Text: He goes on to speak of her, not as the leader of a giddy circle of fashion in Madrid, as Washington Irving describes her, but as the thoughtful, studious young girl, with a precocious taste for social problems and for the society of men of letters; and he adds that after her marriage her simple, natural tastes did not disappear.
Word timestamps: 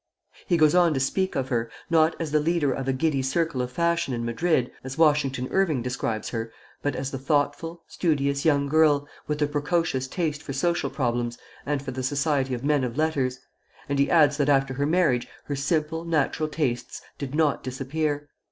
He 0.47 0.57
goes 0.57 0.73
on 0.73 0.95
to 0.95 0.99
speak 0.99 1.35
of 1.35 1.49
her, 1.49 1.69
not 1.87 2.15
as 2.19 2.31
the 2.31 2.39
leader 2.39 2.73
of 2.73 2.87
a 2.87 2.91
giddy 2.91 3.21
circle 3.21 3.61
of 3.61 3.71
fashion 3.71 4.15
in 4.15 4.25
Madrid, 4.25 4.71
as 4.83 4.97
Washington 4.97 5.47
Irving 5.51 5.83
describes 5.83 6.29
her, 6.29 6.51
but 6.81 6.95
as 6.95 7.11
the 7.11 7.19
thoughtful, 7.19 7.83
studious 7.87 8.43
young 8.43 8.67
girl, 8.67 9.07
with 9.27 9.43
a 9.43 9.47
precocious 9.47 10.07
taste 10.07 10.41
for 10.41 10.53
social 10.53 10.89
problems 10.89 11.37
and 11.67 11.83
for 11.83 11.91
the 11.91 12.01
society 12.01 12.55
of 12.55 12.63
men 12.63 12.83
of 12.83 12.97
letters; 12.97 13.41
and 13.87 13.99
he 13.99 14.09
adds 14.09 14.37
that 14.37 14.49
after 14.49 14.73
her 14.73 14.87
marriage 14.87 15.27
her 15.43 15.55
simple, 15.55 16.03
natural 16.03 16.49
tastes 16.49 17.03
did 17.19 17.35
not 17.35 17.61
disappear. 17.61 18.27